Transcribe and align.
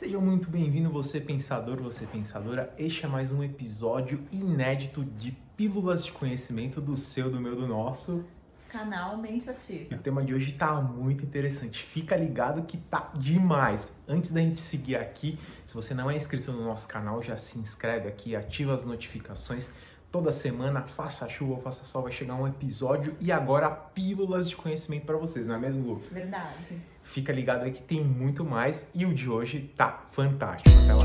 Seja 0.00 0.18
muito 0.18 0.48
bem-vindo, 0.48 0.88
você 0.88 1.20
pensador, 1.20 1.76
você 1.82 2.06
pensadora. 2.06 2.72
Este 2.78 3.04
é 3.04 3.06
mais 3.06 3.32
um 3.32 3.44
episódio 3.44 4.24
inédito 4.32 5.04
de 5.04 5.30
Pílulas 5.54 6.06
de 6.06 6.10
Conhecimento 6.10 6.80
do 6.80 6.96
seu, 6.96 7.30
do 7.30 7.38
meu, 7.38 7.54
do 7.54 7.68
nosso 7.68 8.24
canal 8.70 9.18
Mente 9.18 9.50
Ativa. 9.50 9.88
E 9.90 9.94
o 9.94 9.98
tema 9.98 10.24
de 10.24 10.32
hoje 10.32 10.52
tá 10.52 10.80
muito 10.80 11.22
interessante. 11.22 11.82
Fica 11.82 12.16
ligado 12.16 12.62
que 12.62 12.78
tá 12.78 13.12
demais. 13.14 13.92
Antes 14.08 14.30
da 14.30 14.40
gente 14.40 14.58
seguir 14.58 14.96
aqui, 14.96 15.38
se 15.66 15.74
você 15.74 15.92
não 15.92 16.10
é 16.10 16.16
inscrito 16.16 16.50
no 16.50 16.64
nosso 16.64 16.88
canal, 16.88 17.22
já 17.22 17.36
se 17.36 17.58
inscreve 17.58 18.08
aqui, 18.08 18.34
ativa 18.34 18.72
as 18.72 18.86
notificações. 18.86 19.74
Toda 20.10 20.32
semana, 20.32 20.82
faça 20.82 21.28
chuva 21.28 21.52
ou 21.52 21.60
faça 21.60 21.84
sol, 21.84 22.02
vai 22.02 22.10
chegar 22.10 22.34
um 22.34 22.48
episódio 22.48 23.16
e 23.20 23.30
agora 23.30 23.70
pílulas 23.70 24.50
de 24.50 24.56
conhecimento 24.56 25.06
para 25.06 25.16
vocês, 25.16 25.46
não 25.46 25.54
é 25.54 25.58
mesmo, 25.58 25.86
Lu? 25.86 26.02
Verdade. 26.10 26.82
Fica 27.04 27.32
ligado 27.32 27.62
aí 27.62 27.70
que 27.70 27.80
tem 27.80 28.02
muito 28.02 28.44
mais 28.44 28.88
e 28.92 29.06
o 29.06 29.14
de 29.14 29.30
hoje 29.30 29.72
tá 29.76 30.06
fantástico. 30.10 30.68
Até 30.68 30.94
lá. 30.94 31.04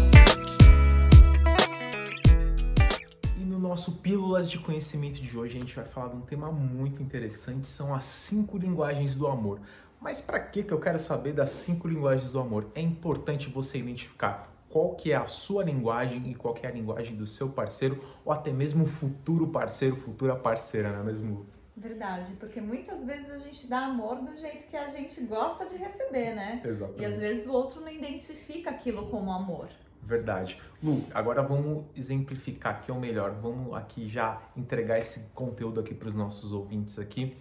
E 3.37 3.45
no 3.45 3.59
nosso 3.59 3.91
Pílulas 3.91 4.49
de 4.49 4.57
Conhecimento 4.57 5.21
de 5.21 5.37
hoje 5.37 5.55
a 5.55 5.59
gente 5.59 5.75
vai 5.75 5.85
falar 5.85 6.07
de 6.07 6.15
um 6.15 6.21
tema 6.21 6.51
muito 6.51 7.03
interessante, 7.03 7.67
são 7.67 7.93
as 7.93 8.05
cinco 8.05 8.57
linguagens 8.57 9.13
do 9.13 9.27
amor. 9.27 9.59
Mas 10.01 10.19
para 10.19 10.39
que 10.39 10.63
que 10.63 10.71
eu 10.71 10.79
quero 10.79 10.97
saber 10.97 11.33
das 11.33 11.51
cinco 11.51 11.87
linguagens 11.87 12.31
do 12.31 12.39
amor? 12.39 12.71
É 12.73 12.81
importante 12.81 13.51
você 13.51 13.77
identificar 13.77 14.54
qual 14.75 14.93
que 14.93 15.13
é 15.13 15.15
a 15.15 15.25
sua 15.25 15.63
linguagem 15.63 16.29
e 16.29 16.35
qual 16.35 16.53
que 16.53 16.65
é 16.65 16.69
a 16.69 16.71
linguagem 16.73 17.15
do 17.15 17.25
seu 17.25 17.47
parceiro 17.47 18.03
ou 18.25 18.33
até 18.33 18.51
mesmo 18.51 18.85
futuro 18.85 19.47
parceiro, 19.47 19.95
futura 19.95 20.35
parceira, 20.35 20.91
não 20.91 20.99
é 20.99 21.03
mesmo? 21.03 21.45
Verdade, 21.77 22.33
porque 22.37 22.59
muitas 22.59 23.01
vezes 23.05 23.29
a 23.29 23.37
gente 23.37 23.67
dá 23.67 23.85
amor 23.85 24.17
do 24.17 24.35
jeito 24.35 24.65
que 24.65 24.75
a 24.75 24.87
gente 24.87 25.21
gosta 25.21 25.65
de 25.65 25.77
receber, 25.77 26.35
né? 26.35 26.61
Exatamente. 26.65 27.01
E 27.01 27.05
às 27.05 27.17
vezes 27.17 27.47
o 27.47 27.53
outro 27.53 27.79
não 27.79 27.87
identifica 27.87 28.69
aquilo 28.69 29.07
como 29.07 29.31
amor. 29.31 29.69
Verdade. 30.03 30.61
Lu, 30.83 31.01
agora 31.13 31.41
vamos 31.41 31.85
exemplificar 31.95 32.75
aqui, 32.75 32.91
ou 32.91 32.99
melhor, 32.99 33.31
vamos 33.31 33.73
aqui 33.75 34.09
já 34.09 34.41
entregar 34.57 34.99
esse 34.99 35.29
conteúdo 35.33 35.79
aqui 35.79 35.93
para 35.93 36.09
os 36.09 36.13
nossos 36.13 36.51
ouvintes 36.51 36.99
aqui. 36.99 37.37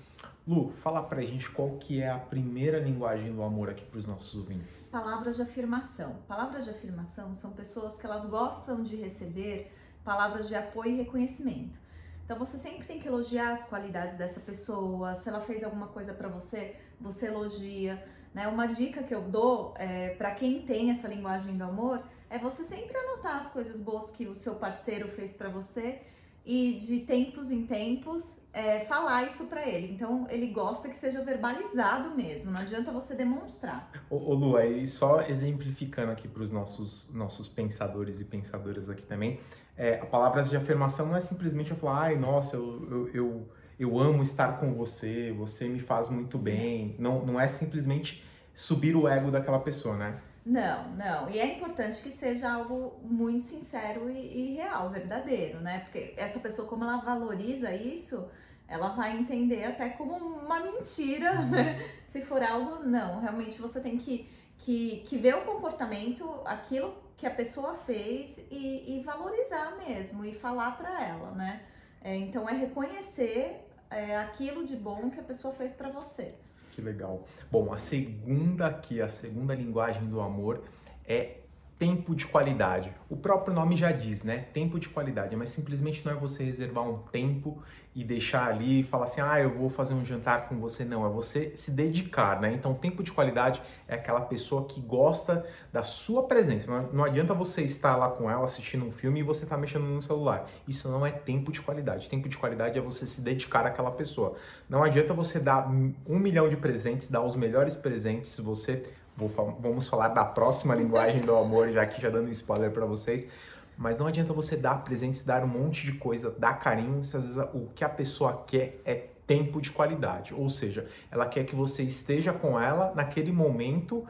Lu, 0.46 0.70
fala 0.82 1.02
pra 1.02 1.22
gente 1.22 1.50
qual 1.50 1.70
que 1.78 2.02
é 2.02 2.10
a 2.10 2.18
primeira 2.18 2.78
linguagem 2.78 3.32
do 3.32 3.42
amor 3.42 3.70
aqui 3.70 3.82
para 3.82 3.98
os 3.98 4.04
nossos 4.04 4.34
ouvintes. 4.34 4.90
Palavras 4.92 5.36
de 5.36 5.42
afirmação. 5.42 6.16
Palavras 6.28 6.64
de 6.64 6.70
afirmação 6.70 7.32
são 7.32 7.52
pessoas 7.52 7.96
que 7.96 8.04
elas 8.04 8.26
gostam 8.26 8.82
de 8.82 8.94
receber 8.94 9.72
palavras 10.04 10.46
de 10.46 10.54
apoio 10.54 10.92
e 10.92 10.96
reconhecimento. 10.96 11.78
Então 12.26 12.38
você 12.38 12.58
sempre 12.58 12.86
tem 12.86 13.00
que 13.00 13.08
elogiar 13.08 13.52
as 13.52 13.64
qualidades 13.64 14.18
dessa 14.18 14.38
pessoa. 14.38 15.14
Se 15.14 15.30
ela 15.30 15.40
fez 15.40 15.64
alguma 15.64 15.86
coisa 15.86 16.12
para 16.12 16.28
você, 16.28 16.76
você 17.00 17.28
elogia. 17.28 18.06
Né? 18.34 18.46
Uma 18.46 18.66
dica 18.66 19.02
que 19.02 19.14
eu 19.14 19.22
dou 19.22 19.72
é, 19.78 20.10
para 20.10 20.32
quem 20.32 20.60
tem 20.60 20.90
essa 20.90 21.08
linguagem 21.08 21.56
do 21.56 21.64
amor 21.64 22.02
é 22.28 22.38
você 22.38 22.64
sempre 22.64 22.94
anotar 22.94 23.36
as 23.36 23.48
coisas 23.50 23.80
boas 23.80 24.10
que 24.10 24.26
o 24.26 24.34
seu 24.34 24.56
parceiro 24.56 25.08
fez 25.08 25.32
para 25.32 25.48
você 25.48 26.02
e 26.44 26.74
de 26.74 27.00
tempos 27.00 27.50
em 27.50 27.66
tempos 27.66 28.42
é, 28.52 28.80
falar 28.80 29.26
isso 29.26 29.46
para 29.46 29.66
ele. 29.66 29.92
Então 29.92 30.26
ele 30.28 30.48
gosta 30.48 30.88
que 30.88 30.96
seja 30.96 31.24
verbalizado 31.24 32.14
mesmo, 32.14 32.50
não 32.50 32.60
adianta 32.60 32.92
você 32.92 33.14
demonstrar. 33.14 33.90
Ô, 34.10 34.34
Lu, 34.34 34.56
aí 34.56 34.86
só 34.86 35.22
exemplificando 35.22 36.12
aqui 36.12 36.28
para 36.28 36.42
os 36.42 36.52
nossos, 36.52 37.12
nossos 37.14 37.48
pensadores 37.48 38.20
e 38.20 38.24
pensadoras 38.24 38.90
aqui 38.90 39.02
também, 39.02 39.40
é, 39.76 39.98
a 39.98 40.06
palavras 40.06 40.50
de 40.50 40.56
afirmação 40.56 41.06
não 41.06 41.16
é 41.16 41.20
simplesmente 41.20 41.70
eu 41.70 41.76
falar, 41.76 42.02
ai, 42.02 42.16
nossa, 42.16 42.56
eu, 42.56 42.88
eu, 42.90 43.08
eu, 43.14 43.48
eu 43.78 43.98
amo 43.98 44.22
estar 44.22 44.60
com 44.60 44.72
você, 44.74 45.32
você 45.32 45.68
me 45.68 45.80
faz 45.80 46.08
muito 46.08 46.38
bem. 46.38 46.94
Não, 46.98 47.24
não 47.24 47.40
é 47.40 47.48
simplesmente 47.48 48.22
subir 48.54 48.94
o 48.94 49.08
ego 49.08 49.30
daquela 49.30 49.58
pessoa, 49.58 49.96
né? 49.96 50.20
Não, 50.44 50.90
não. 50.90 51.30
E 51.30 51.38
é 51.38 51.56
importante 51.56 52.02
que 52.02 52.10
seja 52.10 52.52
algo 52.52 53.00
muito 53.02 53.44
sincero 53.46 54.10
e, 54.10 54.52
e, 54.52 54.54
real, 54.56 54.90
verdadeiro, 54.90 55.60
né? 55.60 55.80
Porque 55.80 56.12
essa 56.16 56.38
pessoa, 56.38 56.68
como 56.68 56.84
ela 56.84 56.98
valoriza 56.98 57.74
isso, 57.74 58.30
ela 58.68 58.90
vai 58.90 59.16
entender 59.16 59.64
até 59.64 59.88
como 59.88 60.14
uma 60.16 60.60
mentira, 60.60 61.40
uhum. 61.40 61.50
né? 61.50 61.78
Se 62.04 62.20
for 62.20 62.42
algo, 62.42 62.84
não. 62.84 63.20
Realmente 63.20 63.58
você 63.58 63.80
tem 63.80 63.96
que, 63.96 64.28
que, 64.58 65.02
que 65.06 65.16
ver 65.16 65.34
o 65.34 65.42
comportamento, 65.42 66.28
aquilo 66.44 66.94
que 67.16 67.26
a 67.26 67.30
pessoa 67.30 67.74
fez 67.74 68.38
e, 68.50 68.98
e 68.98 69.02
valorizar 69.02 69.76
mesmo 69.86 70.24
e 70.26 70.34
falar 70.34 70.76
para 70.76 71.02
ela, 71.04 71.30
né? 71.30 71.62
É, 72.02 72.14
então 72.16 72.46
é 72.46 72.52
reconhecer 72.52 73.66
é, 73.90 74.14
aquilo 74.18 74.62
de 74.62 74.76
bom 74.76 75.08
que 75.08 75.18
a 75.18 75.22
pessoa 75.22 75.54
fez 75.54 75.72
para 75.72 75.88
você. 75.88 76.34
Que 76.74 76.82
legal. 76.82 77.24
Bom, 77.52 77.72
a 77.72 77.78
segunda 77.78 78.66
aqui, 78.66 79.00
a 79.00 79.08
segunda 79.08 79.54
linguagem 79.54 80.08
do 80.08 80.20
amor 80.20 80.64
é 81.06 81.43
tempo 81.78 82.14
de 82.14 82.26
qualidade. 82.26 82.92
O 83.10 83.16
próprio 83.16 83.54
nome 83.54 83.76
já 83.76 83.90
diz, 83.90 84.22
né? 84.22 84.46
Tempo 84.52 84.78
de 84.78 84.88
qualidade, 84.88 85.34
mas 85.34 85.50
simplesmente 85.50 86.04
não 86.04 86.12
é 86.12 86.14
você 86.14 86.44
reservar 86.44 86.84
um 86.84 86.98
tempo 86.98 87.62
e 87.94 88.02
deixar 88.04 88.48
ali 88.48 88.80
e 88.80 88.82
falar 88.82 89.04
assim: 89.04 89.20
"Ah, 89.20 89.40
eu 89.40 89.50
vou 89.50 89.68
fazer 89.68 89.94
um 89.94 90.04
jantar 90.04 90.48
com 90.48 90.58
você". 90.58 90.84
Não, 90.84 91.04
é 91.04 91.08
você 91.08 91.56
se 91.56 91.72
dedicar, 91.72 92.40
né? 92.40 92.52
Então, 92.52 92.74
tempo 92.74 93.02
de 93.02 93.12
qualidade 93.12 93.60
é 93.88 93.94
aquela 93.94 94.20
pessoa 94.20 94.66
que 94.66 94.80
gosta 94.80 95.44
da 95.72 95.82
sua 95.82 96.24
presença. 96.24 96.88
Não, 96.92 97.04
adianta 97.04 97.34
você 97.34 97.62
estar 97.62 97.96
lá 97.96 98.08
com 98.08 98.30
ela 98.30 98.44
assistindo 98.44 98.84
um 98.84 98.92
filme 98.92 99.20
e 99.20 99.22
você 99.22 99.44
tá 99.44 99.56
mexendo 99.56 99.84
no 99.84 100.00
celular. 100.00 100.48
Isso 100.66 100.88
não 100.88 101.04
é 101.04 101.10
tempo 101.10 101.50
de 101.50 101.60
qualidade. 101.60 102.08
Tempo 102.08 102.28
de 102.28 102.38
qualidade 102.38 102.78
é 102.78 102.82
você 102.82 103.06
se 103.06 103.20
dedicar 103.20 103.66
àquela 103.66 103.90
pessoa. 103.90 104.36
Não 104.68 104.82
adianta 104.82 105.12
você 105.12 105.40
dar 105.40 105.68
um 105.68 106.18
milhão 106.18 106.48
de 106.48 106.56
presentes, 106.56 107.10
dar 107.10 107.22
os 107.22 107.36
melhores 107.36 107.76
presentes 107.76 108.30
se 108.30 108.42
você 108.42 108.84
Vou, 109.16 109.28
vamos 109.28 109.88
falar 109.88 110.08
da 110.08 110.24
próxima 110.24 110.74
linguagem 110.74 111.20
do 111.20 111.36
amor, 111.36 111.70
já 111.70 111.86
que 111.86 112.00
já 112.00 112.10
dando 112.10 112.30
spoiler 112.30 112.70
para 112.70 112.84
vocês. 112.84 113.28
Mas 113.76 113.98
não 113.98 114.06
adianta 114.06 114.32
você 114.32 114.56
dar 114.56 114.82
presentes, 114.84 115.24
dar 115.24 115.42
um 115.42 115.48
monte 115.48 115.84
de 115.84 115.92
coisa, 115.92 116.30
dar 116.30 116.58
carinho, 116.58 117.04
se 117.04 117.16
às 117.16 117.24
vezes 117.24 117.38
o 117.52 117.68
que 117.74 117.84
a 117.84 117.88
pessoa 117.88 118.44
quer 118.46 118.80
é 118.84 119.06
tempo 119.26 119.60
de 119.60 119.70
qualidade. 119.70 120.34
Ou 120.34 120.48
seja, 120.48 120.86
ela 121.10 121.26
quer 121.26 121.44
que 121.44 121.54
você 121.54 121.82
esteja 121.82 122.32
com 122.32 122.60
ela 122.60 122.92
naquele 122.94 123.32
momento 123.32 124.06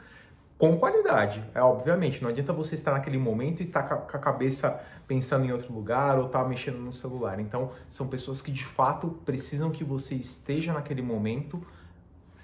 com 0.58 0.78
qualidade. 0.78 1.44
É 1.54 1.60
obviamente, 1.60 2.22
não 2.22 2.30
adianta 2.30 2.52
você 2.52 2.74
estar 2.74 2.92
naquele 2.92 3.18
momento 3.18 3.60
e 3.60 3.64
estar 3.64 3.82
com 3.82 4.16
a 4.16 4.20
cabeça 4.20 4.82
pensando 5.06 5.44
em 5.44 5.52
outro 5.52 5.72
lugar 5.72 6.18
ou 6.18 6.26
estar 6.26 6.42
tá 6.42 6.48
mexendo 6.48 6.78
no 6.78 6.92
celular. 6.92 7.40
Então, 7.40 7.72
são 7.90 8.06
pessoas 8.06 8.40
que 8.40 8.50
de 8.50 8.64
fato 8.64 9.08
precisam 9.24 9.70
que 9.70 9.84
você 9.84 10.14
esteja 10.14 10.72
naquele 10.72 11.02
momento 11.02 11.62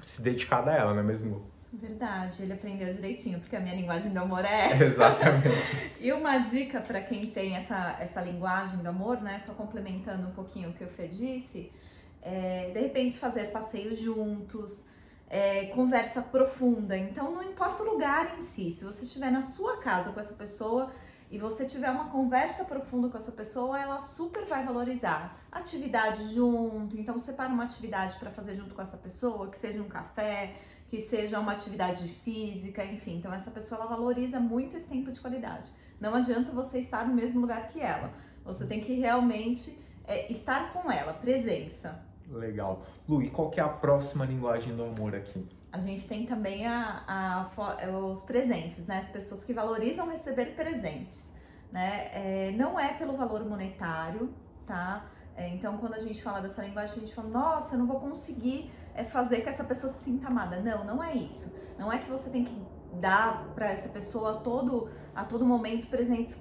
se 0.02 0.22
dedicada 0.22 0.70
a 0.70 0.74
ela, 0.74 0.92
não 0.92 1.00
é 1.00 1.04
mesmo? 1.04 1.42
Verdade, 1.72 2.42
ele 2.42 2.52
aprendeu 2.52 2.92
direitinho, 2.92 3.38
porque 3.38 3.54
a 3.54 3.60
minha 3.60 3.76
linguagem 3.76 4.12
do 4.12 4.18
amor 4.18 4.44
é 4.44 4.72
essa. 4.74 4.84
Exatamente. 4.84 5.92
e 6.00 6.12
uma 6.12 6.38
dica 6.38 6.80
para 6.80 7.00
quem 7.00 7.26
tem 7.26 7.56
essa, 7.56 7.96
essa 8.00 8.20
linguagem 8.20 8.78
do 8.78 8.88
amor, 8.88 9.20
né? 9.22 9.40
Só 9.46 9.54
complementando 9.54 10.26
um 10.26 10.32
pouquinho 10.32 10.70
o 10.70 10.72
que 10.72 10.82
o 10.82 10.88
Fê 10.88 11.06
disse, 11.06 11.70
é, 12.20 12.70
de 12.74 12.80
repente 12.80 13.18
fazer 13.18 13.52
passeios 13.52 13.98
juntos, 13.98 14.86
é, 15.28 15.66
conversa 15.66 16.20
profunda. 16.20 16.96
Então 16.96 17.30
não 17.32 17.42
importa 17.44 17.84
o 17.84 17.92
lugar 17.92 18.34
em 18.36 18.40
si, 18.40 18.72
se 18.72 18.84
você 18.84 19.04
estiver 19.04 19.30
na 19.30 19.40
sua 19.40 19.76
casa 19.76 20.10
com 20.10 20.18
essa 20.18 20.34
pessoa 20.34 20.90
e 21.30 21.38
você 21.38 21.64
tiver 21.64 21.88
uma 21.88 22.08
conversa 22.10 22.64
profunda 22.64 23.08
com 23.08 23.16
essa 23.16 23.30
pessoa, 23.30 23.80
ela 23.80 24.00
super 24.00 24.44
vai 24.46 24.64
valorizar. 24.64 25.40
Atividade 25.52 26.34
junto, 26.34 26.98
então 26.98 27.16
separa 27.20 27.48
uma 27.52 27.62
atividade 27.62 28.16
para 28.16 28.32
fazer 28.32 28.54
junto 28.54 28.74
com 28.74 28.82
essa 28.82 28.96
pessoa, 28.96 29.48
que 29.48 29.56
seja 29.56 29.80
um 29.80 29.88
café 29.88 30.56
que 30.90 30.98
seja 31.00 31.38
uma 31.38 31.52
atividade 31.52 32.06
física, 32.08 32.84
enfim. 32.84 33.18
Então 33.18 33.32
essa 33.32 33.50
pessoa 33.50 33.80
ela 33.80 33.88
valoriza 33.88 34.40
muito 34.40 34.76
esse 34.76 34.88
tempo 34.88 35.12
de 35.12 35.20
qualidade. 35.20 35.70
Não 36.00 36.14
adianta 36.16 36.50
você 36.50 36.80
estar 36.80 37.06
no 37.06 37.14
mesmo 37.14 37.40
lugar 37.40 37.68
que 37.68 37.80
ela. 37.80 38.12
Você 38.44 38.66
tem 38.66 38.80
que 38.80 38.94
realmente 38.94 39.78
é, 40.04 40.30
estar 40.32 40.72
com 40.72 40.90
ela, 40.90 41.14
presença. 41.14 42.04
Legal. 42.28 42.84
Lu, 43.08 43.22
e 43.22 43.30
qual 43.30 43.50
que 43.50 43.60
é 43.60 43.62
a 43.62 43.68
próxima 43.68 44.24
linguagem 44.24 44.74
do 44.74 44.82
amor 44.82 45.14
aqui? 45.14 45.46
A 45.72 45.78
gente 45.78 46.08
tem 46.08 46.26
também 46.26 46.66
a, 46.66 47.04
a, 47.06 47.96
os 47.96 48.22
presentes, 48.22 48.88
né? 48.88 48.98
As 48.98 49.08
pessoas 49.08 49.44
que 49.44 49.52
valorizam 49.52 50.08
receber 50.08 50.56
presentes, 50.56 51.36
né? 51.70 52.10
É, 52.12 52.52
não 52.56 52.78
é 52.78 52.94
pelo 52.94 53.16
valor 53.16 53.44
monetário, 53.44 54.34
tá? 54.66 55.08
É, 55.36 55.48
então, 55.48 55.78
quando 55.78 55.94
a 55.94 56.00
gente 56.00 56.20
fala 56.22 56.40
dessa 56.40 56.62
linguagem, 56.62 56.96
a 56.96 57.00
gente 57.00 57.14
fala, 57.14 57.28
nossa, 57.28 57.74
eu 57.74 57.78
não 57.78 57.86
vou 57.86 58.00
conseguir 58.00 58.70
é 58.94 59.04
fazer 59.04 59.42
que 59.42 59.48
essa 59.48 59.64
pessoa 59.64 59.92
se 59.92 60.04
sinta 60.04 60.28
amada. 60.28 60.60
Não, 60.60 60.84
não 60.84 61.02
é 61.02 61.14
isso. 61.14 61.54
Não 61.78 61.92
é 61.92 61.98
que 61.98 62.10
você 62.10 62.30
tem 62.30 62.44
que 62.44 62.54
dar 62.94 63.52
para 63.54 63.70
essa 63.70 63.88
pessoa 63.88 64.32
a 64.32 64.40
todo, 64.40 64.88
a 65.14 65.24
todo 65.24 65.44
momento 65.46 65.86
presentes 65.88 66.36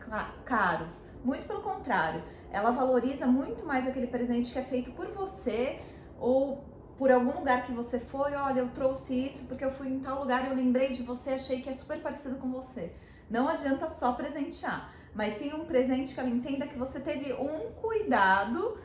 caros. 0.46 1.04
Muito 1.24 1.48
pelo 1.48 1.62
contrário, 1.62 2.24
ela 2.52 2.72
valoriza 2.72 3.28
muito 3.28 3.66
mais 3.66 3.88
aquele 3.88 4.08
presente 4.08 4.52
que 4.52 4.60
é 4.60 4.64
feito 4.64 4.92
por 4.92 5.08
você 5.08 5.80
ou 6.18 6.64
por 6.98 7.12
algum 7.12 7.32
lugar 7.32 7.64
que 7.64 7.72
você 7.72 8.00
foi. 8.00 8.34
Olha, 8.34 8.60
eu 8.60 8.70
trouxe 8.70 9.28
isso 9.28 9.46
porque 9.48 9.64
eu 9.64 9.72
fui 9.72 9.88
em 9.88 10.00
tal 10.00 10.20
lugar 10.20 10.46
e 10.46 10.50
eu 10.50 10.56
lembrei 10.56 10.90
de 10.92 11.04
você, 11.04 11.32
achei 11.32 11.62
que 11.62 11.70
é 11.70 11.74
super 11.74 12.02
parecido 12.02 12.38
com 12.38 12.52
você. 12.52 12.94
Não 13.30 13.48
adianta 13.48 13.88
só 13.88 14.14
presentear, 14.14 14.92
mas 15.14 15.34
sim 15.34 15.54
um 15.54 15.66
presente 15.66 16.14
que 16.14 16.20
ela 16.20 16.30
entenda 16.30 16.68
que 16.68 16.78
você 16.78 17.00
teve 17.00 17.32
um 17.34 17.72
cuidado 17.74 18.78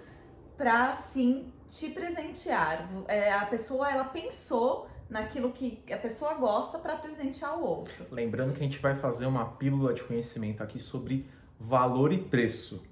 para 0.56 0.94
sim 0.94 1.52
te 1.68 1.90
presentear. 1.90 2.88
É, 3.08 3.32
a 3.32 3.46
pessoa 3.46 3.90
ela 3.90 4.04
pensou 4.04 4.88
naquilo 5.08 5.52
que 5.52 5.82
a 5.92 5.96
pessoa 5.96 6.34
gosta 6.34 6.78
para 6.78 6.96
presentear 6.96 7.58
o 7.58 7.64
outro. 7.64 8.06
Lembrando 8.10 8.52
que 8.52 8.60
a 8.60 8.64
gente 8.64 8.78
vai 8.78 8.96
fazer 8.96 9.26
uma 9.26 9.44
pílula 9.44 9.92
de 9.92 10.02
conhecimento 10.02 10.62
aqui 10.62 10.78
sobre 10.78 11.26
valor 11.58 12.12
e 12.12 12.18
preço. 12.18 12.82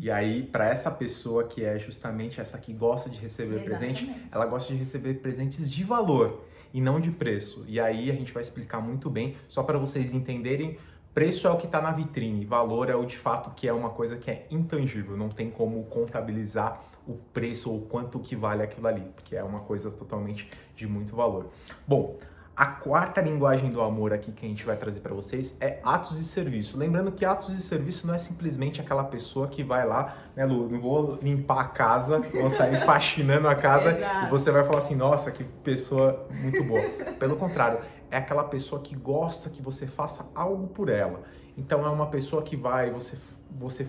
E 0.00 0.10
aí, 0.10 0.44
para 0.44 0.68
essa 0.68 0.90
pessoa 0.90 1.44
que 1.44 1.64
é 1.64 1.78
justamente 1.78 2.40
essa 2.40 2.56
que 2.58 2.72
gosta 2.72 3.10
de 3.10 3.18
receber 3.18 3.56
Exatamente. 3.62 4.04
presente, 4.04 4.28
ela 4.30 4.46
gosta 4.46 4.72
de 4.72 4.78
receber 4.78 5.14
presentes 5.14 5.70
de 5.70 5.82
valor 5.82 6.44
e 6.72 6.80
não 6.80 7.00
de 7.00 7.10
preço. 7.10 7.64
E 7.66 7.80
aí 7.80 8.10
a 8.10 8.14
gente 8.14 8.32
vai 8.32 8.42
explicar 8.42 8.80
muito 8.80 9.10
bem, 9.10 9.36
só 9.48 9.62
para 9.62 9.78
vocês 9.78 10.14
entenderem. 10.14 10.78
Preço 11.12 11.48
é 11.48 11.50
o 11.50 11.56
que 11.56 11.66
está 11.66 11.80
na 11.80 11.90
vitrine, 11.90 12.44
valor 12.44 12.88
é 12.88 12.94
o 12.94 13.04
de 13.04 13.16
fato 13.16 13.50
que 13.56 13.66
é 13.66 13.72
uma 13.72 13.90
coisa 13.90 14.16
que 14.16 14.30
é 14.30 14.46
intangível, 14.50 15.16
não 15.16 15.28
tem 15.28 15.50
como 15.50 15.82
contabilizar 15.86 16.80
o 17.08 17.14
preço 17.32 17.72
ou 17.72 17.80
quanto 17.82 18.18
que 18.20 18.36
vale 18.36 18.62
aquilo 18.62 18.86
ali, 18.86 19.10
porque 19.14 19.34
é 19.34 19.42
uma 19.42 19.60
coisa 19.60 19.90
totalmente 19.90 20.48
de 20.76 20.86
muito 20.86 21.16
valor. 21.16 21.46
Bom, 21.86 22.18
a 22.58 22.66
quarta 22.66 23.20
linguagem 23.20 23.70
do 23.70 23.80
amor 23.80 24.12
aqui 24.12 24.32
que 24.32 24.44
a 24.44 24.48
gente 24.48 24.66
vai 24.66 24.76
trazer 24.76 24.98
para 24.98 25.14
vocês 25.14 25.56
é 25.60 25.78
atos 25.82 26.18
de 26.18 26.24
serviço. 26.24 26.76
Lembrando 26.76 27.12
que 27.12 27.24
atos 27.24 27.54
de 27.54 27.62
serviço 27.62 28.04
não 28.04 28.14
é 28.14 28.18
simplesmente 28.18 28.80
aquela 28.80 29.04
pessoa 29.04 29.46
que 29.46 29.62
vai 29.62 29.86
lá, 29.86 30.16
né, 30.34 30.44
Lu? 30.44 30.68
Não 30.68 30.80
vou 30.80 31.20
limpar 31.22 31.60
a 31.60 31.64
casa, 31.68 32.18
vou 32.18 32.50
sair 32.50 32.82
faxinando 32.84 33.46
a 33.46 33.54
casa 33.54 33.92
Exato. 33.92 34.26
e 34.26 34.28
você 34.28 34.50
vai 34.50 34.64
falar 34.64 34.78
assim, 34.78 34.96
nossa, 34.96 35.30
que 35.30 35.44
pessoa 35.44 36.26
muito 36.32 36.64
boa. 36.64 36.82
Pelo 37.20 37.36
contrário, 37.36 37.78
é 38.10 38.16
aquela 38.16 38.42
pessoa 38.42 38.82
que 38.82 38.96
gosta 38.96 39.48
que 39.50 39.62
você 39.62 39.86
faça 39.86 40.28
algo 40.34 40.66
por 40.66 40.88
ela. 40.88 41.22
Então 41.56 41.86
é 41.86 41.88
uma 41.88 42.08
pessoa 42.08 42.42
que 42.42 42.56
vai, 42.56 42.90
você, 42.90 43.18
você 43.50 43.88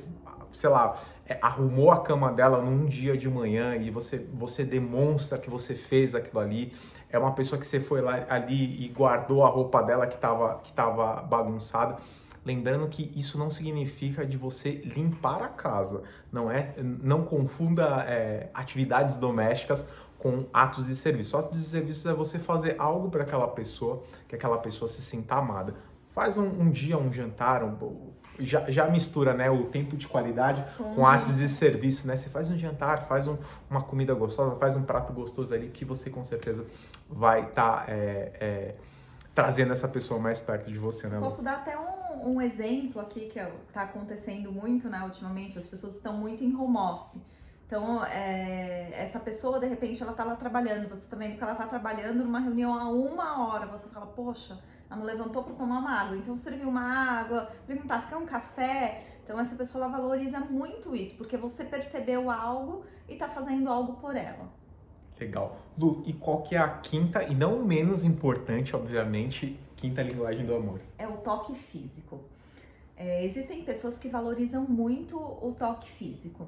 sei 0.53 0.69
lá, 0.69 0.97
é, 1.27 1.37
arrumou 1.41 1.91
a 1.91 2.01
cama 2.01 2.31
dela 2.31 2.61
num 2.61 2.85
dia 2.85 3.15
de 3.17 3.29
manhã 3.29 3.75
e 3.75 3.89
você, 3.91 4.17
você 4.33 4.63
demonstra 4.63 5.37
que 5.37 5.49
você 5.49 5.75
fez 5.75 6.15
aquilo 6.15 6.39
ali. 6.39 6.73
É 7.09 7.17
uma 7.17 7.33
pessoa 7.33 7.59
que 7.59 7.65
você 7.65 7.79
foi 7.79 8.01
lá 8.01 8.25
ali 8.29 8.83
e 8.83 8.87
guardou 8.89 9.43
a 9.43 9.49
roupa 9.49 9.81
dela 9.81 10.07
que 10.07 10.15
estava 10.15 10.59
que 10.63 10.71
tava 10.73 11.21
bagunçada. 11.21 11.97
Lembrando 12.45 12.87
que 12.87 13.11
isso 13.15 13.37
não 13.37 13.49
significa 13.49 14.25
de 14.25 14.37
você 14.37 14.71
limpar 14.71 15.43
a 15.43 15.49
casa, 15.49 16.03
não 16.31 16.49
é? 16.49 16.73
Não 16.77 17.23
confunda 17.23 18.05
é, 18.07 18.49
atividades 18.53 19.17
domésticas 19.17 19.89
com 20.17 20.45
atos 20.53 20.87
de 20.87 20.95
serviço. 20.95 21.37
Atos 21.37 21.57
de 21.59 21.65
serviço 21.65 22.09
é 22.09 22.13
você 22.13 22.39
fazer 22.39 22.75
algo 22.77 23.09
para 23.09 23.23
aquela 23.23 23.47
pessoa, 23.47 24.03
que 24.27 24.35
aquela 24.35 24.57
pessoa 24.57 24.87
se 24.87 25.01
sinta 25.01 25.35
amada. 25.35 25.75
Faz 26.09 26.37
um, 26.37 26.47
um 26.47 26.69
dia 26.69 26.97
um 26.97 27.11
jantar, 27.11 27.63
um, 27.63 27.77
já, 28.39 28.69
já 28.69 28.87
mistura 28.89 29.33
né, 29.33 29.49
o 29.49 29.65
tempo 29.65 29.95
de 29.97 30.07
qualidade 30.07 30.63
Uhum. 30.79 30.95
com 30.95 31.07
atos 31.07 31.37
de 31.37 31.47
serviço, 31.49 32.07
né? 32.07 32.15
Você 32.15 32.29
faz 32.29 32.49
um 32.49 32.57
jantar, 32.57 33.07
faz 33.07 33.27
um, 33.27 33.37
uma 33.69 33.81
comida 33.81 34.13
gostosa, 34.13 34.55
faz 34.55 34.75
um 34.75 34.83
prato 34.83 35.11
gostoso 35.13 35.53
ali 35.53 35.69
que 35.69 35.83
você 35.85 36.09
com 36.09 36.23
certeza 36.23 36.65
vai 37.09 37.41
estar 37.45 37.87
trazendo 39.33 39.71
essa 39.71 39.87
pessoa 39.87 40.19
mais 40.19 40.41
perto 40.41 40.69
de 40.71 40.77
você, 40.77 41.07
né? 41.07 41.17
Lu? 41.17 41.23
Posso 41.23 41.41
dar 41.41 41.53
até 41.55 41.77
um, 41.77 42.33
um 42.35 42.41
exemplo 42.41 43.01
aqui 43.01 43.21
que 43.27 43.39
está 43.39 43.83
acontecendo 43.83 44.51
muito, 44.51 44.89
né, 44.89 45.01
ultimamente, 45.03 45.57
as 45.57 45.65
pessoas 45.65 45.95
estão 45.95 46.13
muito 46.13 46.43
em 46.43 46.53
home 46.55 46.77
office. 46.77 47.21
Então, 47.65 48.03
é, 48.03 48.89
essa 48.93 49.19
pessoa, 49.19 49.59
de 49.59 49.67
repente, 49.67 50.01
ela 50.01 50.11
tá 50.13 50.23
lá 50.23 50.35
trabalhando, 50.35 50.89
você 50.89 51.07
tá 51.07 51.15
vendo 51.15 51.37
que 51.37 51.43
ela 51.43 51.53
tá 51.55 51.67
trabalhando 51.67 52.23
numa 52.23 52.39
reunião 52.39 52.73
há 52.73 52.89
uma 52.89 53.47
hora, 53.47 53.67
você 53.67 53.87
fala, 53.89 54.07
poxa, 54.07 54.57
ela 54.89 54.99
não 54.99 55.05
levantou 55.05 55.43
para 55.43 55.53
tomar 55.53 55.79
uma 55.79 55.91
água, 55.91 56.17
então 56.17 56.35
serviu 56.35 56.67
uma 56.67 56.81
água, 56.81 57.49
perguntar, 57.67 58.09
quer 58.09 58.17
um 58.17 58.25
café? 58.25 59.03
Então, 59.23 59.39
essa 59.39 59.55
pessoa, 59.55 59.83
ela 59.83 59.97
valoriza 59.97 60.39
muito 60.39 60.95
isso, 60.95 61.15
porque 61.15 61.37
você 61.37 61.63
percebeu 61.63 62.31
algo 62.31 62.83
e 63.07 63.15
tá 63.15 63.29
fazendo 63.29 63.69
algo 63.69 63.93
por 63.93 64.15
ela. 64.15 64.49
Legal. 65.19 65.57
Lu, 65.77 66.01
e 66.05 66.13
qual 66.13 66.41
que 66.41 66.55
é 66.55 66.57
a 66.57 66.67
quinta, 66.67 67.23
e 67.23 67.35
não 67.35 67.63
menos 67.63 68.03
importante, 68.03 68.75
obviamente, 68.75 69.59
quinta 69.75 70.01
linguagem 70.01 70.45
do 70.45 70.55
amor? 70.55 70.79
é 70.97 71.07
o 71.07 71.17
toque 71.17 71.53
físico. 71.53 72.19
É, 72.97 73.23
existem 73.23 73.63
pessoas 73.63 73.97
que 73.97 74.09
valorizam 74.09 74.65
muito 74.67 75.17
o 75.17 75.53
toque 75.57 75.89
físico. 75.89 76.47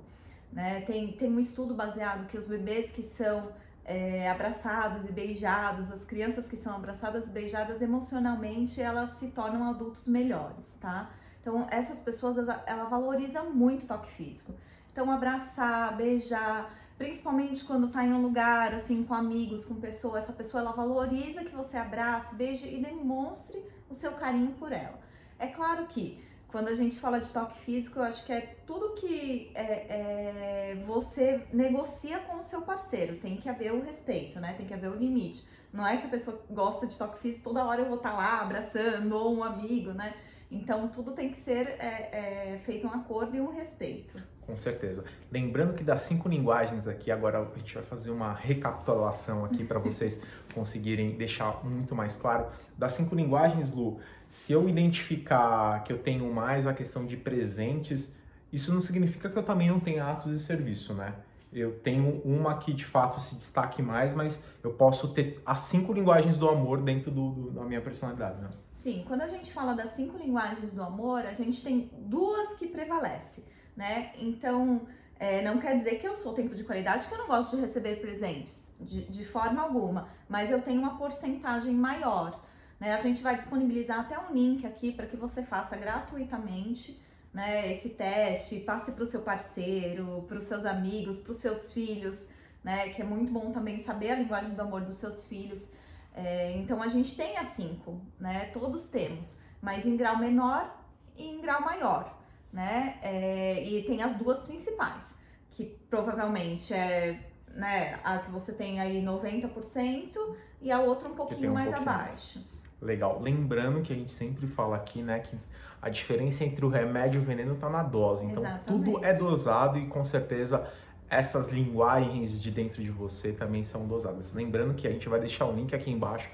Né? 0.51 0.81
Tem, 0.81 1.13
tem 1.13 1.31
um 1.31 1.39
estudo 1.39 1.73
baseado 1.73 2.27
que 2.27 2.38
os 2.38 2.45
bebês 2.45 2.91
que 2.91 3.01
são 3.01 3.49
é, 3.83 4.29
abraçados 4.29 5.05
e 5.07 5.11
beijados, 5.11 5.91
as 5.91 6.05
crianças 6.05 6.47
que 6.47 6.55
são 6.55 6.75
abraçadas 6.75 7.27
e 7.27 7.29
beijadas 7.29 7.81
emocionalmente, 7.81 8.81
elas 8.81 9.11
se 9.11 9.29
tornam 9.29 9.69
adultos 9.69 10.07
melhores, 10.07 10.73
tá? 10.79 11.09
Então, 11.41 11.67
essas 11.71 11.99
pessoas, 11.99 12.37
ela, 12.37 12.83
valoriza 12.85 13.43
muito 13.43 13.83
o 13.83 13.87
toque 13.87 14.11
físico. 14.11 14.53
Então, 14.91 15.09
abraçar, 15.11 15.95
beijar, 15.97 16.71
principalmente 16.97 17.65
quando 17.65 17.87
tá 17.89 18.05
em 18.05 18.13
um 18.13 18.21
lugar, 18.21 18.75
assim, 18.75 19.03
com 19.03 19.13
amigos, 19.13 19.65
com 19.65 19.75
pessoas, 19.75 20.23
essa 20.23 20.33
pessoa, 20.33 20.61
ela 20.61 20.71
valoriza 20.71 21.43
que 21.43 21.55
você 21.55 21.77
abrace, 21.77 22.35
beije 22.35 22.67
e 22.67 22.79
demonstre 22.79 23.59
o 23.89 23.95
seu 23.95 24.11
carinho 24.11 24.51
por 24.51 24.71
ela. 24.71 24.99
É 25.39 25.47
claro 25.47 25.87
que 25.87 26.23
quando 26.51 26.68
a 26.68 26.74
gente 26.74 27.00
fala 27.00 27.19
de 27.19 27.31
toque 27.31 27.57
físico, 27.59 28.00
eu 28.00 28.03
acho 28.03 28.25
que 28.25 28.33
é 28.33 28.56
tudo 28.68 28.94
que 28.95 29.51
é, 29.56 29.63
é, 29.63 30.83
você 30.86 31.44
negocia 31.53 32.19
com 32.19 32.39
o 32.39 32.44
seu 32.44 32.62
parceiro. 32.62 33.15
Tem 33.18 33.38
que 33.38 33.50
haver 33.50 33.74
o 33.74 33.81
respeito, 33.81 34.39
né? 34.39 34.53
Tem 34.53 34.65
que 34.65 34.74
haver 34.74 34.92
o 34.92 34.95
limite. 34.95 35.44
Não 35.71 35.88
é 35.88 35.98
que 35.98 36.07
a 36.07 36.09
pessoa 36.09 36.44
gosta 36.50 36.86
de 36.86 36.98
toque 36.98 37.19
físico, 37.19 37.45
toda 37.45 37.65
hora 37.65 37.81
eu 37.81 37.88
vou 37.88 37.95
estar 37.95 38.13
lá 38.13 38.42
abraçando 38.42 39.13
ou 39.15 39.33
um 39.38 39.44
amigo, 39.44 39.94
né? 39.94 40.13
Então 40.51 40.89
tudo 40.89 41.13
tem 41.13 41.30
que 41.30 41.38
ser 41.38 41.77
é, 41.80 42.56
é, 42.56 42.62
feito 42.65 42.86
um 42.86 42.92
acordo 42.92 43.36
e 43.38 43.39
um 43.39 43.51
respeito. 43.51 44.21
Com 44.51 44.57
certeza. 44.57 45.06
Lembrando 45.31 45.74
que 45.74 45.81
das 45.81 46.01
cinco 46.01 46.27
linguagens 46.27 46.86
aqui, 46.86 47.09
agora 47.09 47.39
a 47.39 47.57
gente 47.57 47.74
vai 47.74 47.83
fazer 47.83 48.12
uma 48.12 48.33
recapitulação 48.33 49.45
aqui 49.45 49.63
para 49.63 49.80
vocês 49.80 50.21
conseguirem 50.53 51.12
deixar 51.15 51.63
muito 51.63 51.95
mais 51.95 52.18
claro. 52.18 52.48
Das 52.77 52.92
cinco 52.92 53.15
linguagens, 53.15 53.71
Lu, 53.71 54.01
se 54.27 54.51
eu 54.51 54.68
identificar 54.68 55.81
que 55.86 55.94
eu 55.94 56.00
tenho 56.00 56.30
mais 56.33 56.68
a 56.68 56.74
questão 56.74 57.06
de 57.06 57.15
presentes, 57.15 58.18
isso 58.51 58.74
não 58.74 58.81
significa 58.81 59.30
que 59.30 59.38
eu 59.38 59.44
também 59.44 59.69
não 59.69 59.80
tenha 59.80 60.03
atos 60.03 60.30
de 60.30 60.39
serviço, 60.39 60.94
né? 60.94 61.15
Eu 61.53 61.80
tenho 61.80 62.21
uma 62.25 62.57
que 62.57 62.74
de 62.74 62.83
fato 62.83 63.21
se 63.21 63.36
destaque 63.36 63.81
mais, 63.81 64.13
mas 64.13 64.45
eu 64.62 64.74
posso 64.74 65.13
ter 65.13 65.42
as 65.45 65.59
cinco 65.59 65.94
linguagens 65.94 66.38
do 66.38 66.50
amor 66.50 66.81
dentro 66.81 67.09
do, 67.09 67.30
do, 67.31 67.51
da 67.51 67.63
minha 67.63 67.80
personalidade, 67.80 68.42
né? 68.42 68.50
Sim, 68.69 69.06
quando 69.07 69.21
a 69.21 69.27
gente 69.27 69.53
fala 69.53 69.74
das 69.74 69.92
cinco 69.92 70.18
linguagens 70.18 70.74
do 70.74 70.83
amor, 70.83 71.25
a 71.25 71.31
gente 71.31 71.63
tem 71.63 71.89
duas 72.00 72.53
que 72.56 72.68
prevalecem, 72.68 73.45
né? 73.75 74.12
Então, 74.18 74.88
é, 75.19 75.41
não 75.41 75.59
quer 75.59 75.75
dizer 75.75 76.00
que 76.00 76.07
eu 76.07 76.15
sou 76.15 76.33
tempo 76.33 76.56
de 76.56 76.63
qualidade, 76.63 77.07
que 77.07 77.13
eu 77.13 77.18
não 77.18 77.27
gosto 77.27 77.56
de 77.56 77.62
receber 77.62 78.01
presentes, 78.01 78.75
de, 78.79 79.03
de 79.03 79.25
forma 79.25 79.62
alguma, 79.62 80.07
mas 80.27 80.50
eu 80.50 80.62
tenho 80.62 80.81
uma 80.81 80.97
porcentagem 80.97 81.73
maior. 81.73 82.44
Né? 82.79 82.94
A 82.94 83.00
gente 83.00 83.21
vai 83.21 83.38
disponibilizar 83.38 84.00
até 84.00 84.18
um 84.18 84.33
link 84.33 84.65
aqui 84.65 84.91
para 84.91 85.06
que 85.06 85.15
você 85.15 85.44
faça 85.44 85.77
gratuitamente 85.77 87.00
né, 87.33 87.72
esse 87.72 87.89
teste, 87.89 88.60
passe 88.60 88.91
para 88.91 89.03
o 89.03 89.05
seu 89.05 89.22
parceiro, 89.22 90.25
para 90.27 90.38
os 90.38 90.45
seus 90.45 90.65
amigos, 90.65 91.19
para 91.19 91.31
os 91.31 91.38
seus 91.38 91.72
filhos, 91.72 92.27
né? 92.63 92.89
Que 92.89 93.01
é 93.01 93.05
muito 93.05 93.31
bom 93.31 93.51
também 93.51 93.77
saber 93.77 94.12
a 94.12 94.15
linguagem 94.15 94.53
do 94.53 94.62
amor 94.62 94.81
dos 94.81 94.95
seus 94.95 95.25
filhos. 95.25 95.74
É, 96.13 96.51
então 96.57 96.81
a 96.81 96.88
gente 96.88 97.15
tem 97.15 97.38
as 97.38 97.48
cinco, 97.50 98.01
né? 98.19 98.45
Todos 98.45 98.89
temos, 98.89 99.39
mas 99.62 99.86
em 99.86 99.95
grau 99.95 100.17
menor 100.17 100.77
e 101.15 101.29
em 101.29 101.41
grau 101.41 101.62
maior, 101.62 102.20
né? 102.51 102.98
É, 103.01 103.63
e 103.63 103.84
tem 103.84 104.01
as 104.03 104.15
duas 104.15 104.41
principais, 104.41 105.17
que 105.51 105.65
provavelmente 105.89 106.74
é 106.74 107.20
né, 107.55 108.00
a 108.03 108.20
que 108.20 108.31
você 108.31 108.53
tem 108.53 108.79
aí 108.79 109.03
90% 109.03 110.17
e 110.62 110.72
a 110.72 110.79
outra 110.79 111.10
um 111.10 111.15
pouquinho 111.15 111.51
um 111.51 111.53
mais 111.53 111.70
pouquinho 111.70 111.86
mais. 111.86 112.05
abaixo. 112.05 112.48
Legal. 112.81 113.20
Lembrando 113.22 113.81
que 113.81 113.93
a 113.93 113.96
gente 113.96 114.12
sempre 114.12 114.48
fala 114.48 114.75
aqui, 114.75 115.01
né, 115.01 115.20
que 115.20 115.38
a 115.81 115.89
diferença 115.89 116.43
entre 116.43 116.63
o 116.63 116.70
remédio 116.70 117.20
e 117.20 117.24
o 117.24 117.25
veneno 117.25 117.55
tá 117.55 117.70
na 117.70 117.84
dose. 117.84 118.25
Então, 118.25 118.43
Exatamente. 118.43 118.65
tudo 118.65 119.05
é 119.05 119.13
dosado 119.13 119.79
e 119.79 119.88
com 119.88 120.03
certeza 120.03 120.67
essas 121.10 121.50
linguagens 121.50 122.41
de 122.41 122.51
dentro 122.51 122.81
de 122.81 122.89
você 122.89 123.34
também 123.34 123.63
são 123.63 123.86
dosadas. 123.86 124.34
Lembrando 124.34 124.74
que 124.74 124.88
a 124.88 124.91
gente 124.91 125.10
vai 125.10 125.20
deixar 125.20 125.46
o 125.46 125.51
link 125.51 125.75
aqui 125.75 125.91
embaixo. 125.91 126.29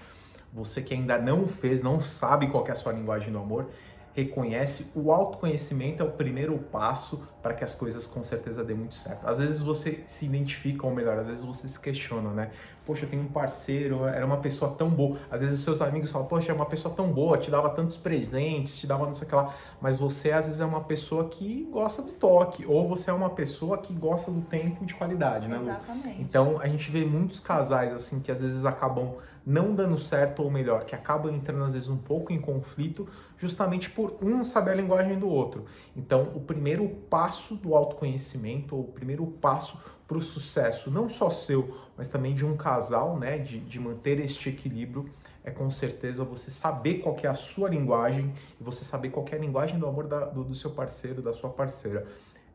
Você 0.53 0.81
que 0.81 0.93
ainda 0.93 1.17
não 1.17 1.47
fez, 1.47 1.81
não 1.81 2.01
sabe 2.01 2.47
qual 2.47 2.65
é 2.67 2.71
a 2.71 2.75
sua 2.75 2.93
linguagem 2.93 3.31
do 3.31 3.39
amor, 3.39 3.69
reconhece 4.17 4.91
o 4.95 5.11
autoconhecimento 5.11 6.01
é 6.01 6.05
o 6.05 6.09
primeiro 6.09 6.57
passo 6.57 7.23
para 7.39 7.53
que 7.53 7.63
as 7.63 7.75
coisas 7.75 8.07
com 8.07 8.23
certeza 8.23 8.63
dê 8.63 8.73
muito 8.73 8.95
certo. 8.95 9.27
Às 9.27 9.37
vezes 9.37 9.61
você 9.61 10.03
se 10.07 10.25
identifica, 10.25 10.87
ou 10.87 10.93
melhor, 10.93 11.19
às 11.19 11.27
vezes 11.27 11.45
você 11.45 11.67
se 11.67 11.79
questiona, 11.79 12.31
né? 12.31 12.49
Poxa, 12.83 13.05
eu 13.05 13.09
tenho 13.09 13.21
um 13.21 13.27
parceiro, 13.27 14.05
era 14.05 14.25
uma 14.25 14.37
pessoa 14.37 14.71
tão 14.71 14.89
boa. 14.89 15.19
Às 15.29 15.41
vezes 15.41 15.59
os 15.59 15.63
seus 15.63 15.83
amigos 15.83 16.11
falam, 16.11 16.27
poxa, 16.27 16.51
é 16.51 16.55
uma 16.55 16.65
pessoa 16.65 16.95
tão 16.95 17.11
boa, 17.11 17.37
te 17.37 17.51
dava 17.51 17.69
tantos 17.69 17.95
presentes, 17.95 18.79
te 18.79 18.87
dava 18.87 19.05
não 19.05 19.13
sei 19.13 19.27
o 19.27 19.29
que 19.29 19.35
lá. 19.35 19.53
Mas 19.79 19.97
você 19.97 20.31
às 20.31 20.47
vezes 20.47 20.59
é 20.59 20.65
uma 20.65 20.81
pessoa 20.81 21.29
que 21.29 21.69
gosta 21.71 22.01
do 22.01 22.13
toque, 22.13 22.65
ou 22.65 22.87
você 22.87 23.11
é 23.11 23.13
uma 23.13 23.29
pessoa 23.29 23.77
que 23.77 23.93
gosta 23.93 24.31
do 24.31 24.41
tempo 24.41 24.83
de 24.83 24.95
qualidade, 24.95 25.47
né, 25.47 25.57
Lu? 25.57 25.63
Exatamente. 25.63 26.21
Então 26.23 26.59
a 26.59 26.67
gente 26.67 26.89
vê 26.89 27.05
muitos 27.05 27.39
casais 27.39 27.93
assim 27.93 28.19
que 28.19 28.31
às 28.31 28.41
vezes 28.41 28.65
acabam 28.65 29.13
não 29.47 29.73
dando 29.73 29.97
certo, 29.97 30.43
ou 30.43 30.51
melhor, 30.51 30.83
que 30.83 30.93
acabam 30.93 31.33
entrando 31.33 31.63
às 31.63 31.73
vezes 31.73 31.87
um 31.87 31.95
pouco 31.95 32.33
em 32.33 32.41
conflito, 32.41 33.07
justamente 33.37 33.89
por 33.89 34.17
um 34.21 34.43
saber 34.43 34.71
a 34.71 34.75
linguagem 34.75 35.17
do 35.17 35.29
outro. 35.29 35.63
Então 35.95 36.33
o 36.35 36.41
primeiro 36.41 36.85
passo 37.09 37.55
do 37.55 37.73
autoconhecimento, 37.73 38.75
ou 38.75 38.81
o 38.81 38.91
primeiro 38.91 39.25
passo 39.25 39.81
para 40.05 40.17
o 40.17 40.21
sucesso, 40.21 40.91
não 40.91 41.07
só 41.07 41.29
seu, 41.29 41.77
mas 41.95 42.09
também 42.09 42.33
de 42.33 42.45
um 42.45 42.57
casal, 42.57 43.17
né? 43.17 43.37
De, 43.37 43.57
de 43.57 43.79
manter 43.79 44.19
este 44.19 44.49
equilíbrio, 44.49 45.09
é 45.45 45.49
com 45.49 45.71
certeza 45.71 46.25
você 46.25 46.51
saber 46.51 46.95
qual 46.95 47.15
é 47.23 47.27
a 47.27 47.33
sua 47.33 47.69
linguagem 47.69 48.33
e 48.59 48.63
você 48.63 48.83
saber 48.83 49.11
qual 49.11 49.25
é 49.31 49.35
a 49.35 49.39
linguagem 49.39 49.79
do 49.79 49.87
amor 49.87 50.07
da, 50.07 50.25
do, 50.25 50.43
do 50.43 50.53
seu 50.53 50.71
parceiro, 50.71 51.21
da 51.21 51.31
sua 51.31 51.49
parceira. 51.49 52.05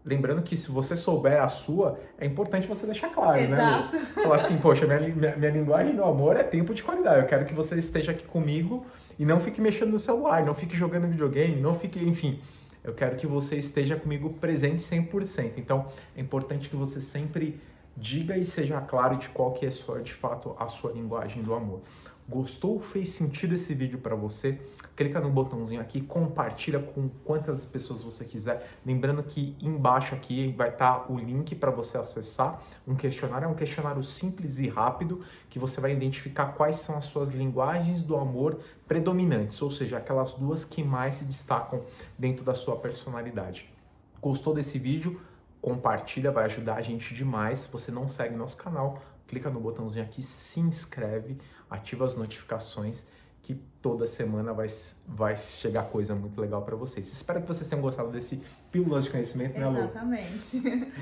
Lembrando 0.04 0.42
que 0.42 0.56
se 0.56 0.70
você 0.70 0.96
souber 0.96 1.40
a 1.40 1.48
sua, 1.48 1.98
é 2.18 2.26
importante 2.26 2.66
você 2.66 2.86
deixar 2.86 3.10
claro, 3.10 3.38
Exato. 3.38 3.96
né? 3.96 4.06
Falar 4.14 4.34
assim, 4.34 4.58
poxa, 4.58 4.84
minha, 4.84 4.98
minha, 4.98 5.36
minha, 5.36 5.50
linguagem 5.50 5.94
do 5.94 6.02
amor 6.02 6.36
é 6.36 6.42
tempo 6.42 6.74
de 6.74 6.82
qualidade. 6.82 7.20
Eu 7.20 7.26
quero 7.26 7.44
que 7.44 7.54
você 7.54 7.76
esteja 7.78 8.10
aqui 8.10 8.24
comigo 8.24 8.84
e 9.16 9.24
não 9.24 9.38
fique 9.38 9.60
mexendo 9.60 9.90
no 9.90 9.98
celular, 10.00 10.44
não 10.44 10.54
fique 10.54 10.76
jogando 10.76 11.06
videogame, 11.06 11.60
não 11.60 11.78
fique, 11.78 12.04
enfim. 12.04 12.40
Eu 12.82 12.94
quero 12.94 13.16
que 13.16 13.28
você 13.28 13.56
esteja 13.56 13.94
comigo 13.94 14.30
presente 14.40 14.82
100%. 14.82 15.52
Então, 15.56 15.86
é 16.16 16.20
importante 16.20 16.68
que 16.68 16.74
você 16.74 17.00
sempre 17.00 17.60
diga 17.96 18.36
e 18.36 18.44
seja 18.44 18.80
claro 18.80 19.16
de 19.16 19.28
qual 19.28 19.52
que 19.52 19.66
é 19.66 19.70
sua, 19.70 20.00
de 20.00 20.12
fato 20.12 20.56
a 20.58 20.66
sua 20.68 20.92
linguagem 20.92 21.42
do 21.42 21.54
amor. 21.54 21.80
Gostou? 22.32 22.80
Fez 22.80 23.10
sentido 23.10 23.54
esse 23.54 23.74
vídeo 23.74 23.98
para 23.98 24.16
você? 24.16 24.58
Clica 24.96 25.20
no 25.20 25.28
botãozinho 25.28 25.82
aqui, 25.82 26.00
compartilha 26.00 26.78
com 26.78 27.10
quantas 27.24 27.62
pessoas 27.66 28.00
você 28.00 28.24
quiser. 28.24 28.70
Lembrando 28.86 29.22
que 29.22 29.54
embaixo 29.60 30.14
aqui 30.14 30.50
vai 30.56 30.70
estar 30.70 31.00
tá 31.00 31.12
o 31.12 31.18
link 31.18 31.54
para 31.54 31.70
você 31.70 31.98
acessar 31.98 32.62
um 32.88 32.94
questionário. 32.94 33.44
É 33.44 33.48
um 33.48 33.54
questionário 33.54 34.02
simples 34.02 34.58
e 34.58 34.68
rápido 34.68 35.22
que 35.50 35.58
você 35.58 35.78
vai 35.78 35.92
identificar 35.92 36.54
quais 36.54 36.76
são 36.76 36.96
as 36.96 37.04
suas 37.04 37.28
linguagens 37.28 38.02
do 38.02 38.16
amor 38.16 38.60
predominantes, 38.88 39.60
ou 39.60 39.70
seja, 39.70 39.98
aquelas 39.98 40.32
duas 40.34 40.64
que 40.64 40.82
mais 40.82 41.16
se 41.16 41.26
destacam 41.26 41.82
dentro 42.18 42.44
da 42.44 42.54
sua 42.54 42.76
personalidade. 42.76 43.70
Gostou 44.22 44.54
desse 44.54 44.78
vídeo? 44.78 45.20
Compartilha, 45.60 46.30
vai 46.30 46.46
ajudar 46.46 46.76
a 46.76 46.80
gente 46.80 47.14
demais. 47.14 47.60
Se 47.60 47.72
você 47.72 47.92
não 47.92 48.08
segue 48.08 48.34
nosso 48.34 48.56
canal, 48.56 49.02
clica 49.26 49.48
no 49.48 49.60
botãozinho 49.60 50.04
aqui, 50.04 50.22
se 50.22 50.60
inscreve 50.60 51.38
ativa 51.72 52.04
as 52.04 52.16
notificações 52.16 53.06
que 53.42 53.54
toda 53.80 54.06
semana 54.06 54.52
vai, 54.52 54.68
vai 55.06 55.36
chegar 55.36 55.84
coisa 55.84 56.14
muito 56.14 56.40
legal 56.40 56.62
para 56.62 56.76
vocês. 56.76 57.12
Espero 57.12 57.40
que 57.40 57.48
vocês 57.48 57.68
tenham 57.68 57.82
gostado 57.82 58.10
desse 58.10 58.42
Pílulas 58.70 59.04
de 59.04 59.10
Conhecimento, 59.10 59.58
né, 59.58 59.68
Lu? 59.68 59.78
Exatamente. 59.78 60.62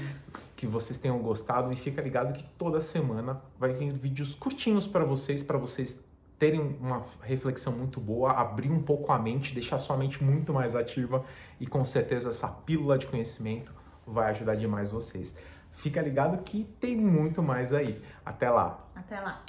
Que 0.57 0.67
vocês 0.67 0.99
tenham 0.99 1.19
gostado 1.21 1.73
e 1.73 1.77
fica 1.77 2.03
ligado 2.03 2.35
que 2.35 2.43
toda 2.59 2.83
semana 2.83 3.41
vai 3.59 3.73
vir 3.73 3.95
vídeos 3.95 4.35
curtinhos 4.35 4.87
para 4.87 5.07
vocês, 5.07 5.43
para 5.43 5.57
vocês 5.57 6.05
terem 6.39 6.77
uma 6.79 7.03
reflexão 7.23 7.73
muito 7.73 7.99
boa, 7.99 8.33
abrir 8.33 8.71
um 8.71 8.83
pouco 8.83 9.11
a 9.11 9.19
mente, 9.19 9.55
deixar 9.55 9.79
sua 9.79 9.97
mente 9.97 10.23
muito 10.23 10.53
mais 10.53 10.77
ativa 10.77 11.25
e 11.59 11.67
com 11.67 11.83
certeza 11.83 12.29
essa 12.29 12.49
pílula 12.49 12.99
de 12.99 13.07
conhecimento 13.07 13.73
vai 14.07 14.33
ajudar 14.33 14.55
demais 14.55 14.91
vocês. 14.91 15.35
Fica 15.73 16.03
ligado 16.03 16.37
que 16.43 16.65
tem 16.79 16.95
muito 16.95 17.43
mais 17.43 17.73
aí. 17.73 17.99
Até 18.23 18.51
lá. 18.51 18.87
Até 18.95 19.19
lá. 19.19 19.43